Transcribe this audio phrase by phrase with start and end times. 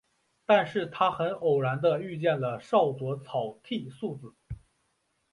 [0.47, 4.33] 但是他很偶然地遇见了少佐草剃素子。